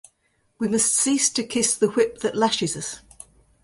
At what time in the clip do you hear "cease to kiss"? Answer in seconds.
0.95-1.75